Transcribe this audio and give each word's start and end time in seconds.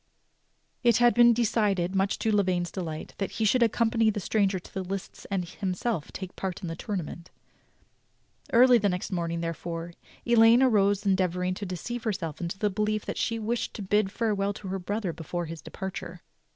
It 0.83 0.97
had 0.97 1.13
been 1.13 1.31
decided, 1.31 1.93
much 1.93 2.17
to 2.17 2.31
Lavaine's 2.35 2.71
delight, 2.71 3.13
that 3.19 3.33
he 3.33 3.45
should 3.45 3.61
accompany 3.61 4.09
the 4.09 4.19
stranger 4.19 4.57
to 4.57 4.73
the 4.73 4.81
lists 4.81 5.25
and 5.29 5.45
himself 5.47 6.11
take 6.11 6.35
part 6.35 6.63
in 6.63 6.67
the 6.69 6.75
tournament. 6.75 7.29
Early 8.51 8.79
the 8.79 8.89
next 8.89 9.11
morning, 9.11 9.41
therefore, 9.41 9.93
Elaine 10.25 10.63
arose 10.63 11.05
en 11.05 11.15
deavoring 11.15 11.53
to 11.53 11.67
deceive 11.67 12.03
herself 12.03 12.41
into 12.41 12.57
the 12.57 12.71
belief 12.71 13.05
that 13.05 13.19
she 13.19 13.37
wished 13.37 13.75
to 13.75 13.83
bid 13.83 14.11
farewell 14.11 14.53
to 14.53 14.69
her 14.69 14.79
brother 14.79 15.13
before 15.13 15.45
his 15.45 15.61
departure. 15.61 16.23